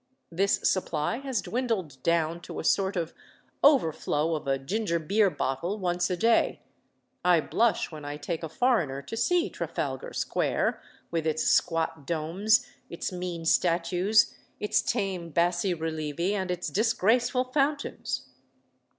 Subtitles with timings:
[0.31, 3.13] This supply has dwindled down to a sort of
[3.63, 6.63] overflow of a ginger beer bottle once a day.
[7.23, 12.65] I blush when I take a foreigner to see Trafalgar Square, with its squat domes,
[12.89, 18.25] its mean statues, its tame bassi relievi, and its disgraceful fountains.